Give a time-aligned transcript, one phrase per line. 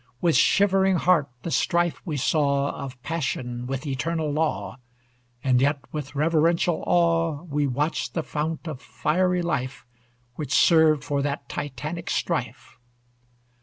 [0.19, 4.79] With shivering heart the strife we saw Of passion with eternal law;
[5.43, 9.85] And yet with reverential awe We watched the fount of fiery life
[10.37, 12.79] Which served for that Titanic strife.